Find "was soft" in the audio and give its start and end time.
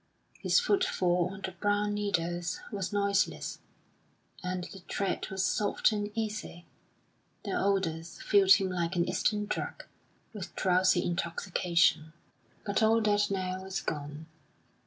5.29-5.91